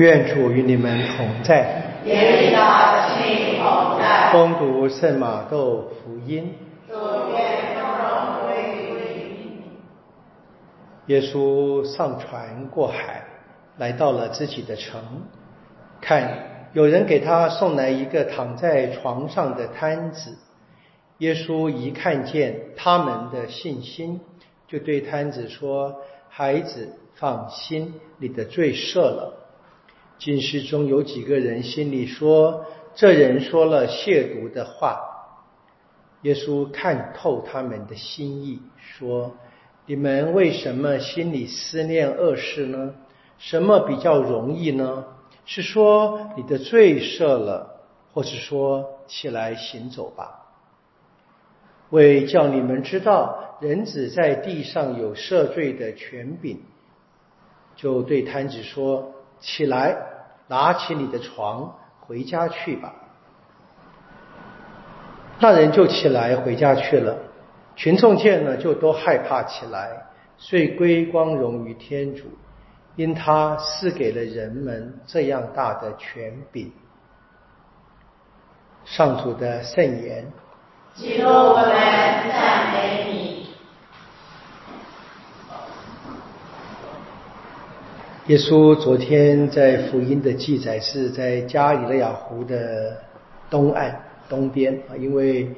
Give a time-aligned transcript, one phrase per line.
[0.00, 2.00] 愿主与你们同在。
[2.04, 4.32] 也与他的心同在。
[4.32, 6.54] 恭读圣马窦福音。
[6.88, 6.94] 主
[7.32, 7.60] 愿。
[11.06, 13.24] 耶稣上船过海，
[13.78, 15.02] 来到了自己的城。
[16.00, 20.38] 看，有人给他送来一个躺在床上的摊子。
[21.18, 24.20] 耶稣一看见他们的信心，
[24.68, 25.96] 就对摊子说
[26.30, 29.34] ：“孩子，放心，你的罪赦了。”
[30.20, 35.00] 经师中有几个人心里说：“这人说了亵渎的话。”
[36.20, 39.34] 耶稣看透他们的心意，说
[39.86, 42.94] ：“你们为什么心里思念恶事呢？
[43.38, 45.06] 什么比较容易呢？
[45.46, 47.80] 是说你的罪赦了，
[48.12, 50.52] 或是说起来行走吧？
[51.88, 56.60] 为叫你们知道人子在地上有赦罪的权柄，
[57.74, 60.08] 就对摊子说：起来。”
[60.50, 62.92] 拿起你的床回家去吧。
[65.38, 67.16] 那人就起来回家去了。
[67.76, 72.24] 群众见了就都害怕起来，遂归光荣于天主，
[72.96, 76.70] 因他赐给了人们这样大的权柄。
[78.84, 80.26] 上主的圣言。
[80.94, 83.39] 基督，我们赞美你。
[88.30, 92.96] 耶稣昨天在福音的记载是在加里勒亚湖的
[93.50, 95.50] 东岸东边啊，因为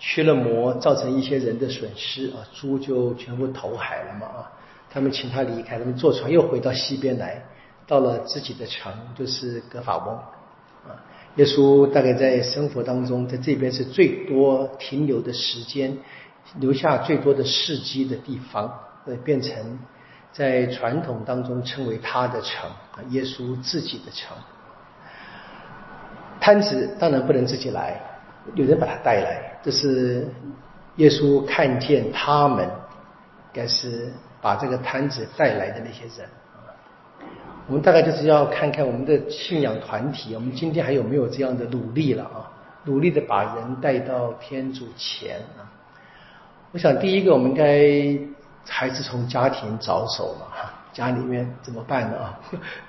[0.00, 4.52] 驱了魔造成一些人的损失啊，猪就全部投海了嘛啊，
[4.90, 7.44] 他们请他离开，他们坐船又回到西边来，
[7.86, 10.98] 到了自己的城，就是格法翁啊。
[11.36, 15.96] 耶稣大概在生活当中，在这边是最多停留的时间，
[16.58, 19.78] 留下最多的事迹的地方，会变成。
[20.36, 22.68] 在传统当中称为他的城，
[23.08, 24.36] 耶稣自己的城。
[26.38, 27.98] 摊子当然不能自己来，
[28.54, 29.58] 有人把他带来。
[29.62, 30.28] 这是
[30.96, 32.68] 耶稣看见他们，
[33.50, 34.12] 该是
[34.42, 36.28] 把这个摊子带来的那些人。
[37.66, 42.52] 我们大概就是要看看我们的信仰团体，我们今天还有没有这样的努力了啊？
[42.84, 45.64] 努力的把人带到天主前啊！
[46.72, 48.35] 我想第一个我们该。
[48.68, 50.46] 还是从家庭着手嘛，
[50.92, 52.18] 家里面怎么办呢？
[52.18, 52.40] 啊，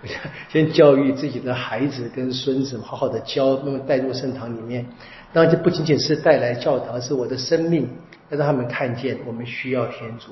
[0.50, 4.86] 先教育自己的孩子跟孙子，好好的教，那么带入圣堂里面。
[5.34, 7.88] 当然，这不仅仅是带来教堂，是我的生命，
[8.30, 10.32] 要让他们看见我们需要天主，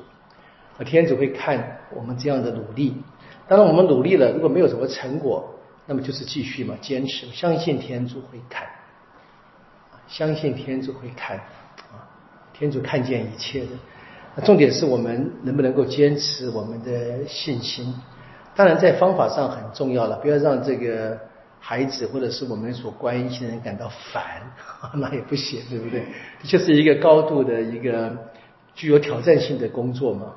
[0.78, 2.96] 啊，天主会看我们这样的努力。
[3.48, 5.54] 当然，我们努力了，如果没有什么成果，
[5.86, 8.66] 那么就是继续嘛，坚持，相信天主会看，
[10.08, 11.38] 相信天主会看，
[11.92, 12.02] 啊，
[12.54, 13.68] 天主看见一切的。
[14.44, 17.94] 重点是我们能不能够坚持我们的信心？
[18.56, 21.18] 当然，在方法上很重要了，不要让这个
[21.60, 24.42] 孩子或者是我们所关心的人感到烦，
[24.96, 26.02] 那也不行，对不对？
[26.42, 28.16] 的确是一个高度的一个
[28.74, 30.34] 具有挑战性的工作嘛。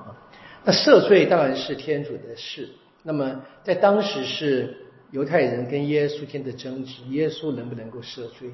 [0.65, 2.69] 那赦罪当然是天主的事。
[3.03, 4.77] 那么在当时是
[5.13, 8.51] 犹太人跟耶稣间的争执，耶稣能不能够赦罪？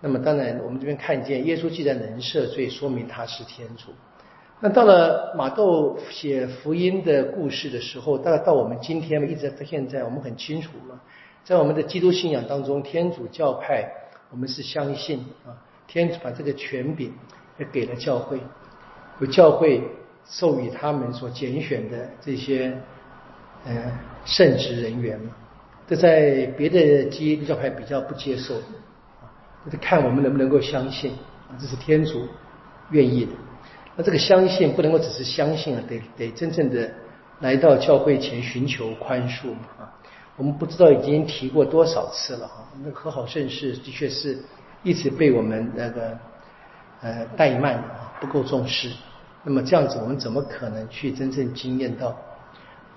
[0.00, 3.92] 那么当然，我们这边看见耶稣既然能赦罪，说明他是天主。
[4.58, 10.98] 那到了马窦写福音的故事的时候，大概到我们今天一直到现在，我们很清楚嘛，
[11.44, 13.86] 在我们的基督信仰当中，天主教派
[14.30, 15.52] 我们是相信啊，
[15.86, 17.12] 天主把这个权柄
[17.58, 18.40] 也给了教会，
[19.20, 19.82] 由教会
[20.24, 22.72] 授予他们所拣选的这些
[23.66, 23.92] 嗯
[24.24, 25.36] 圣职人员嘛，
[25.86, 29.28] 这在别的基督教派比较不接受啊，
[29.66, 31.12] 就是看我们能不能够相信
[31.50, 32.26] 啊，这是天主
[32.90, 33.32] 愿意的。
[33.96, 36.90] 那这个相信不能够只是相信啊，得得真正的
[37.40, 39.92] 来到教会前寻求宽恕嘛啊！
[40.36, 42.68] 我们不知道已经提过多少次了哈。
[42.84, 44.38] 那和好盛世的确是
[44.82, 46.18] 一直被我们那个
[47.00, 48.90] 呃怠慢啊，不够重视。
[49.42, 52.08] 那么这样子，我们怎么可能去真正经验到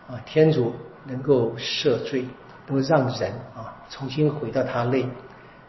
[0.07, 0.73] 啊天主
[1.05, 2.25] 能够赦罪，
[2.67, 5.06] 能够让人啊重新回到他内，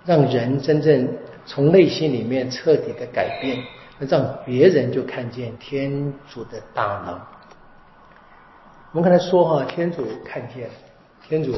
[0.04, 1.08] 让人真正
[1.46, 3.62] 从内心里面彻底的改变。
[4.08, 7.20] 让别人就看见天主的大能。
[8.92, 10.70] 我们刚才说哈，天主看见，
[11.28, 11.54] 天主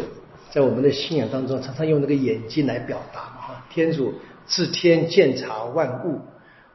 [0.51, 3.65] 在我们的信仰当中常常用那个眼睛来表达哈。
[3.71, 4.13] 天主
[4.45, 6.21] 自天鉴察万物。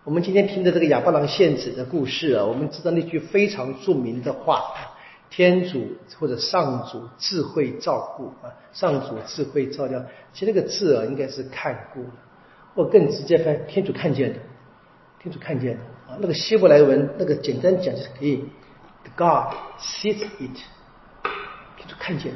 [0.03, 4.63] 我们今天听的这个亚巴郎献子的故事啊，我们知道那句非常著名的话：
[5.29, 5.85] 天主
[6.17, 10.01] 或者上主智慧照顾啊，上主智慧照料。
[10.31, 12.05] 其实那个字啊，应该是看顾，
[12.73, 14.39] 或更直接翻，天主看见的。
[15.27, 15.75] 天主看见
[16.07, 18.45] 啊，那个希伯来文那个简单讲就是可以
[19.17, 20.57] ，God sees it，
[21.75, 22.31] 天主看见，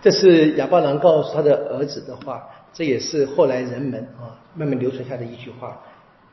[0.00, 5.76] 这是亚巴郎告诉他的儿子的话，这也是后来人们啊慢慢流传下的一句话。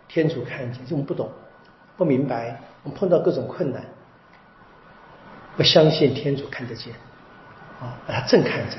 [0.07, 1.27] 天主看见，我们不懂、
[1.97, 3.83] 不明白，我们碰到各种困难，
[5.57, 6.93] 不相信天主看得见
[7.79, 8.77] 啊，把他正看着。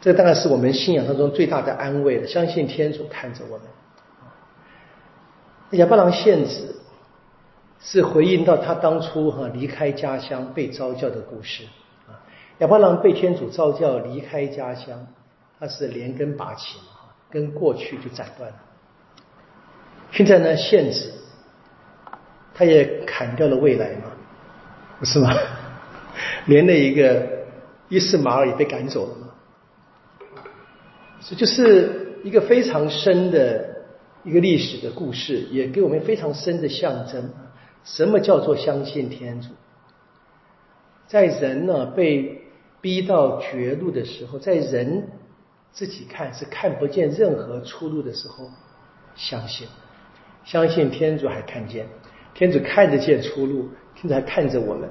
[0.00, 3.66] 这当然是我们信仰当中最大的安慰了，相信天主看着我们。
[5.72, 6.76] 亚伯郎献子
[7.80, 11.64] 是回应到他当初哈离开家乡被召教的故事
[12.08, 12.18] 啊。
[12.58, 15.06] 亚伯郎被天主召教离开家乡，
[15.58, 18.56] 他是连根拔起嘛，跟过去就斩断了。
[20.10, 21.12] 现在呢，献子
[22.52, 24.10] 他也砍掉了未来嘛，
[24.98, 25.32] 不是吗？
[26.46, 27.26] 连那一个
[27.88, 29.28] 伊斯马尔也被赶走了嘛。
[31.22, 33.69] 这就是一个非常深的
[34.22, 37.30] 一个历史的故事，也给我们非常深的象征。
[37.84, 39.48] 什么叫做相信天主？
[41.06, 42.42] 在人呢被
[42.80, 45.08] 逼到绝路的时候，在人
[45.72, 48.48] 自己看是看不见任何出路的时候，
[49.16, 49.66] 相信，
[50.44, 51.86] 相信天主还看见，
[52.34, 54.88] 天主看得见出路，天主还看着我们。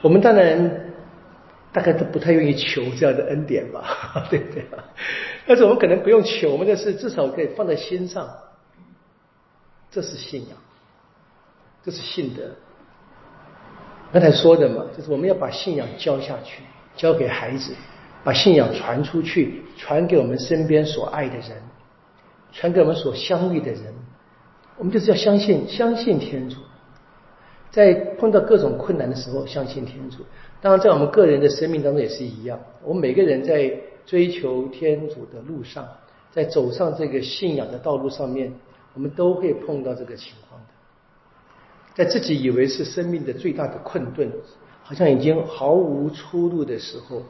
[0.00, 0.91] 我们当然。
[1.72, 4.64] 大概都不太愿意求这样的恩典吧， 对不对？
[5.46, 8.28] 但是我们可能不用求，我们的是至少可以放在心上。
[9.90, 10.56] 这是信仰，
[11.82, 12.42] 这是信德。
[14.12, 16.62] 刚才说的嘛，就是我们要把信仰教下去，
[16.96, 17.74] 教给孩子，
[18.22, 21.62] 把信仰传出去，传给我们身边所爱的人，
[22.52, 23.82] 传给我们所相遇的人。
[24.78, 26.56] 我们就是要相信，相信天主，
[27.72, 30.18] 在碰到各种困难的时候，相信天主。
[30.60, 32.60] 当然，在我们个人的生命当中也是一样。
[32.84, 33.74] 我们每个人在
[34.04, 35.88] 追求天主的路上，
[36.30, 38.52] 在走上这个信仰的道路上面，
[38.92, 40.66] 我们都会碰到这个情况的。
[41.94, 44.30] 在自己以为是生命的最大的困顿，
[44.82, 47.22] 好像已经毫无出路的时候，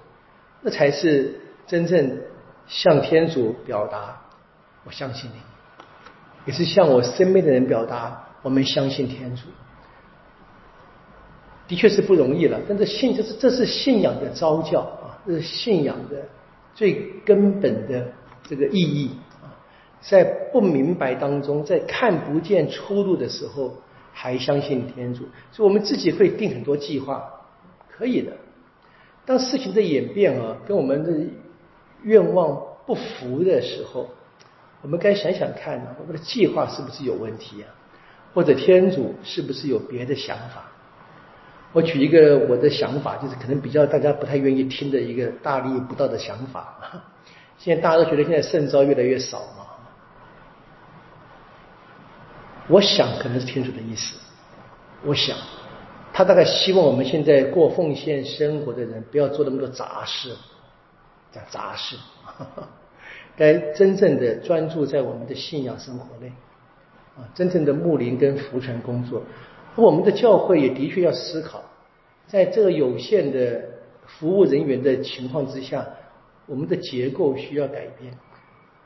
[0.61, 2.19] 那才是真正
[2.67, 4.21] 向天主表达
[4.85, 5.37] “我相信你”，
[6.47, 9.43] 也是向我身边的人表达“我们相信天主”。
[11.73, 16.23] 的确是不容易了，但是信这是这是信仰的招教啊，这是信仰的
[16.75, 18.13] 最根本的
[18.47, 19.11] 这个意义
[19.41, 19.49] 啊，
[20.03, 20.23] 在
[20.53, 23.75] 不明白当中，在看不见出路的时候，
[24.13, 27.25] 还相信天主，所以我们自己会定很多计划，
[27.89, 28.33] 可以的。
[29.25, 31.27] 当事情的演变啊，跟我们的
[32.03, 34.11] 愿望不符的时候，
[34.83, 37.73] 我们该想想看呢，我们的计划是不是有问题啊？
[38.35, 40.69] 或者天主是不是有别的想法？
[41.73, 46.79] 我举一个我的想法，就是可能比较大家不太愿意听的一个大逆不道的想法。
[47.57, 49.67] 现在大家都觉得现在圣招越来越少嘛，
[52.69, 54.17] 我想可能是天主的意思。
[55.05, 55.37] 我想
[56.13, 60.31] 他大概希望我们现在过奉献生活的人不要做那么多杂事，
[61.33, 61.97] 叫杂事，
[63.37, 66.31] 该真正的专注在我们的信仰生活内
[67.17, 69.23] 啊，真正的牧灵跟福传工作。
[69.75, 71.63] 我们的教会也的确要思考，
[72.27, 73.63] 在这个有限的
[74.07, 75.87] 服务人员的情况之下，
[76.45, 78.13] 我们的结构需要改变，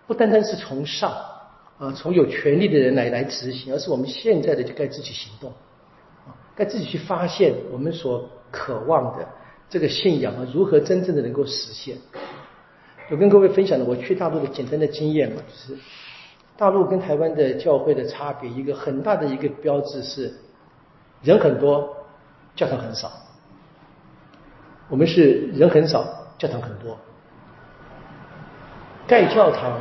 [0.06, 1.10] 不单单是从上
[1.78, 5.50] 啊，从有权利的人来来执行，而是我们现在的就该自己行动，
[6.24, 9.26] 啊，该自己去发现我们所渴望的
[9.68, 11.96] 这个信仰啊，如何真正的能够实现。
[13.10, 15.80] 我跟各位分享的我去大陆的简单的经验嘛，就是
[16.56, 20.32] 大陆跟台湾的教会的差别，一个很大的一个标志是。
[21.22, 21.96] 人很多，
[22.54, 23.10] 教堂很少。
[24.88, 26.06] 我们是人很少，
[26.38, 26.96] 教堂很多。
[29.08, 29.80] 盖教堂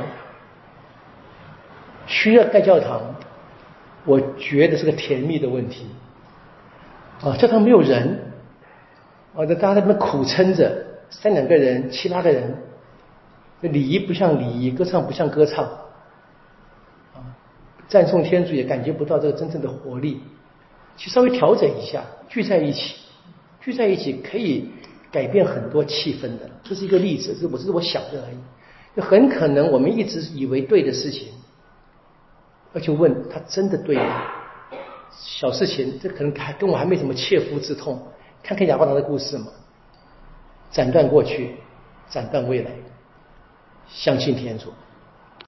[2.06, 3.00] 需要盖教堂，
[4.04, 5.86] 我觉得是个甜蜜的问题。
[7.22, 8.18] 啊，教堂没有人，
[9.34, 12.56] 啊，大家在那边苦撑着，三两个人、七八个人，
[13.62, 15.64] 这礼仪不像礼仪，歌唱不像歌唱，
[17.14, 17.22] 啊，
[17.88, 20.20] 赞颂天主也感觉不到这个真正的活力。
[20.96, 22.96] 去稍微调整一下，聚在一起，
[23.60, 24.70] 聚在一起可以
[25.12, 26.48] 改变很多气氛的。
[26.64, 28.36] 这是一个例子，是我只是我想的而已。
[28.96, 31.28] 就很可能我们一直以为对的事情，
[32.72, 34.22] 要去问他真的对吗？
[35.12, 38.02] 小事情，这可能还跟我还没什么切肤之痛。
[38.42, 39.48] 看看哑巴郎的故事嘛，
[40.70, 41.56] 斩断过去，
[42.08, 42.70] 斩断未来，
[43.88, 44.72] 相信天主。